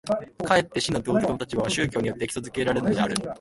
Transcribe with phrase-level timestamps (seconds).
[0.43, 3.13] かえって真の道徳の立場は宗教によって基礎附けられるのである。